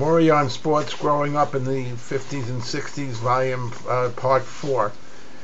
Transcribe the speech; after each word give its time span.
Maury 0.00 0.30
on 0.30 0.48
Sports 0.48 0.94
Growing 0.94 1.36
Up 1.36 1.54
in 1.54 1.64
the 1.64 1.90
50s 1.90 2.48
and 2.48 2.62
60s, 2.62 3.20
Volume 3.20 3.70
uh, 3.86 4.08
Part 4.16 4.42
4. 4.42 4.92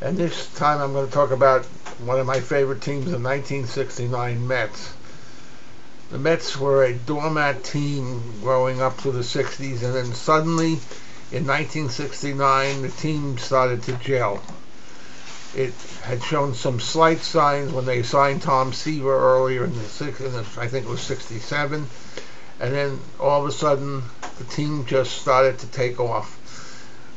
And 0.00 0.16
this 0.16 0.46
time 0.54 0.80
I'm 0.80 0.94
going 0.94 1.06
to 1.06 1.12
talk 1.12 1.32
about 1.32 1.66
one 2.00 2.18
of 2.18 2.24
my 2.24 2.40
favorite 2.40 2.80
teams, 2.80 3.04
the 3.04 3.18
1969 3.18 4.48
Mets. 4.48 4.94
The 6.10 6.18
Mets 6.18 6.56
were 6.56 6.82
a 6.82 6.94
doormat 6.94 7.62
team 7.62 8.40
growing 8.40 8.80
up 8.80 8.94
through 8.94 9.12
the 9.12 9.18
60s, 9.18 9.82
and 9.82 9.94
then 9.94 10.14
suddenly 10.14 10.78
in 11.30 11.46
1969 11.46 12.80
the 12.80 12.88
team 12.88 13.36
started 13.36 13.82
to 13.82 13.92
gel. 13.98 14.42
It 15.54 15.74
had 16.04 16.22
shown 16.22 16.54
some 16.54 16.80
slight 16.80 17.20
signs 17.20 17.70
when 17.70 17.84
they 17.84 18.02
signed 18.02 18.40
Tom 18.40 18.72
Seaver 18.72 19.14
earlier 19.14 19.64
in 19.64 19.74
the, 19.74 20.24
in 20.24 20.32
the 20.32 20.46
I 20.56 20.68
think 20.68 20.86
it 20.86 20.90
was 20.90 21.02
67 21.02 21.86
and 22.60 22.74
then 22.74 22.98
all 23.20 23.42
of 23.42 23.48
a 23.48 23.52
sudden 23.52 24.02
the 24.38 24.44
team 24.44 24.86
just 24.86 25.18
started 25.20 25.58
to 25.58 25.66
take 25.66 26.00
off. 26.00 26.38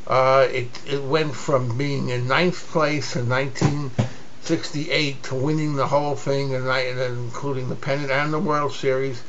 Uh, 0.07 0.47
it, 0.51 0.67
it 0.87 1.03
went 1.03 1.35
from 1.35 1.77
being 1.77 2.09
in 2.09 2.27
ninth 2.27 2.67
place 2.71 3.15
in 3.15 3.29
1968 3.29 5.23
to 5.23 5.35
winning 5.35 5.75
the 5.75 5.87
whole 5.87 6.15
thing, 6.15 6.53
and, 6.55 6.67
including 6.67 7.69
the 7.69 7.75
pennant 7.75 8.11
and 8.11 8.33
the 8.33 8.39
World 8.39 8.73
Series 8.73 9.21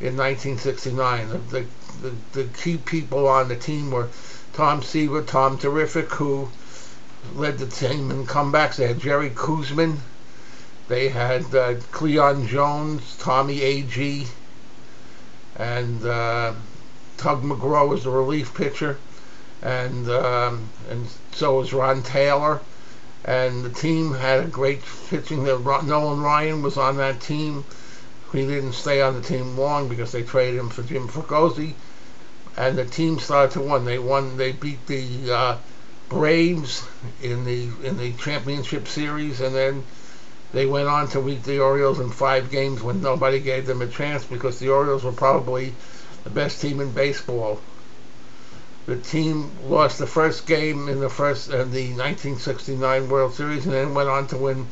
in 0.00 0.16
1969. 0.16 1.28
The, 1.28 1.38
the, 1.38 1.66
the, 2.02 2.14
the 2.32 2.44
key 2.58 2.76
people 2.76 3.26
on 3.26 3.48
the 3.48 3.56
team 3.56 3.90
were 3.90 4.08
Tom 4.52 4.82
Seaver, 4.82 5.22
Tom 5.22 5.58
Terrific, 5.58 6.10
who 6.10 6.48
led 7.34 7.58
the 7.58 7.66
team 7.66 8.10
in 8.10 8.26
comebacks. 8.26 8.76
They 8.76 8.88
had 8.88 9.00
Jerry 9.00 9.30
Koosman. 9.30 9.98
They 10.88 11.08
had 11.08 11.54
uh, 11.54 11.74
Cleon 11.90 12.46
Jones, 12.46 13.16
Tommy 13.18 13.60
Agee, 13.60 14.26
and 15.56 16.04
uh, 16.04 16.54
Tug 17.18 17.42
McGraw 17.42 17.88
was 17.88 18.04
the 18.04 18.10
relief 18.10 18.54
pitcher, 18.54 18.96
and 19.60 20.08
um, 20.08 20.68
and 20.88 21.06
so 21.32 21.58
was 21.58 21.72
Ron 21.72 22.02
Taylor, 22.02 22.60
and 23.24 23.64
the 23.64 23.70
team 23.70 24.14
had 24.14 24.44
a 24.44 24.46
great 24.46 24.80
pitching. 25.10 25.42
There, 25.42 25.58
Nolan 25.58 26.22
Ryan 26.22 26.62
was 26.62 26.76
on 26.76 26.96
that 26.98 27.20
team. 27.20 27.64
He 28.32 28.46
didn't 28.46 28.74
stay 28.74 29.02
on 29.02 29.14
the 29.14 29.20
team 29.20 29.58
long 29.58 29.88
because 29.88 30.12
they 30.12 30.22
traded 30.22 30.60
him 30.60 30.68
for 30.68 30.82
Jim 30.82 31.08
Fregosi, 31.08 31.74
and 32.56 32.78
the 32.78 32.84
team 32.84 33.18
started 33.18 33.52
to 33.54 33.60
win. 33.60 33.84
They 33.84 33.98
won. 33.98 34.36
They 34.36 34.52
beat 34.52 34.86
the 34.86 35.32
uh, 35.32 35.56
Braves 36.08 36.86
in 37.20 37.44
the 37.44 37.68
in 37.82 37.98
the 37.98 38.12
championship 38.12 38.86
series, 38.86 39.40
and 39.40 39.54
then 39.54 39.84
they 40.52 40.66
went 40.66 40.88
on 40.88 41.08
to 41.08 41.20
beat 41.20 41.42
the 41.42 41.58
Orioles 41.58 41.98
in 41.98 42.10
five 42.10 42.50
games 42.50 42.80
when 42.80 43.02
nobody 43.02 43.40
gave 43.40 43.66
them 43.66 43.82
a 43.82 43.88
chance 43.88 44.24
because 44.24 44.58
the 44.60 44.68
Orioles 44.68 45.02
were 45.02 45.12
probably 45.12 45.74
the 46.28 46.34
best 46.34 46.60
team 46.60 46.78
in 46.80 46.90
baseball. 46.90 47.58
The 48.84 48.96
team 48.96 49.50
lost 49.64 49.98
the 49.98 50.06
first 50.06 50.46
game 50.46 50.86
in 50.86 51.00
the 51.00 51.08
first 51.08 51.48
in 51.48 51.70
the 51.70 51.88
1969 51.88 53.08
World 53.08 53.32
Series 53.32 53.64
and 53.64 53.72
then 53.72 53.94
went 53.94 54.10
on 54.10 54.26
to 54.28 54.36
win 54.36 54.66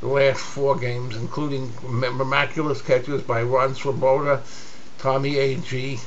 the 0.00 0.06
last 0.06 0.38
four 0.40 0.76
games, 0.76 1.16
including 1.16 1.72
miraculous 1.82 2.80
catches 2.80 3.22
by 3.22 3.42
Ron 3.42 3.74
Swoboda, 3.74 4.42
Tommy 4.98 5.34
Agee, 5.34 6.00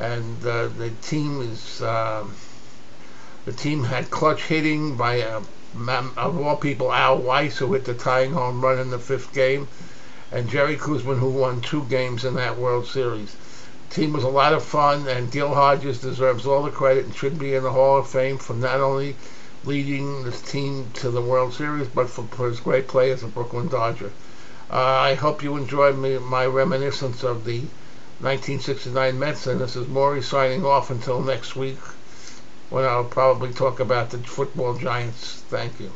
and 0.00 0.38
uh, 0.46 0.68
the 0.68 0.90
team 1.02 1.42
is 1.42 1.82
uh, 1.82 2.24
the 3.44 3.52
team 3.52 3.84
had 3.84 4.10
clutch 4.10 4.44
hitting 4.44 4.96
by 4.96 5.16
a 5.16 5.42
of 6.16 6.40
all 6.40 6.56
people, 6.56 6.90
Al 6.90 7.18
Weis 7.18 7.58
who 7.58 7.74
hit 7.74 7.84
the 7.84 7.92
tying 7.92 8.32
home 8.32 8.62
run 8.62 8.78
in 8.78 8.88
the 8.88 8.98
fifth 8.98 9.34
game, 9.34 9.68
and 10.32 10.48
Jerry 10.48 10.76
Koosman, 10.76 11.18
who 11.18 11.28
won 11.28 11.60
two 11.60 11.84
games 11.84 12.24
in 12.24 12.34
that 12.34 12.56
World 12.56 12.86
Series. 12.86 13.36
Team 13.90 14.12
was 14.12 14.24
a 14.24 14.28
lot 14.28 14.52
of 14.52 14.64
fun, 14.64 15.06
and 15.08 15.30
Gil 15.30 15.54
Hodges 15.54 16.00
deserves 16.00 16.46
all 16.46 16.62
the 16.62 16.70
credit 16.70 17.04
and 17.04 17.14
should 17.14 17.38
be 17.38 17.54
in 17.54 17.62
the 17.62 17.70
Hall 17.70 17.98
of 17.98 18.08
Fame 18.08 18.38
for 18.38 18.54
not 18.54 18.80
only 18.80 19.16
leading 19.64 20.24
this 20.24 20.40
team 20.40 20.90
to 20.94 21.10
the 21.10 21.22
World 21.22 21.54
Series, 21.54 21.88
but 21.88 22.10
for, 22.10 22.24
for 22.24 22.48
his 22.48 22.60
great 22.60 22.88
play 22.88 23.10
as 23.10 23.22
a 23.22 23.26
Brooklyn 23.26 23.68
Dodger. 23.68 24.12
Uh, 24.70 24.76
I 24.76 25.14
hope 25.14 25.42
you 25.42 25.56
enjoyed 25.56 25.96
me, 25.96 26.18
my 26.18 26.46
reminiscence 26.46 27.22
of 27.22 27.44
the 27.44 27.60
1969 28.20 29.18
Mets, 29.18 29.46
and 29.46 29.60
this 29.60 29.76
is 29.76 29.88
Maury 29.88 30.22
signing 30.22 30.64
off 30.64 30.90
until 30.90 31.20
next 31.20 31.56
week 31.56 31.78
when 32.70 32.84
I'll 32.84 33.04
probably 33.04 33.52
talk 33.52 33.80
about 33.80 34.10
the 34.10 34.18
football 34.18 34.74
giants. 34.74 35.42
Thank 35.48 35.80
you. 35.80 35.92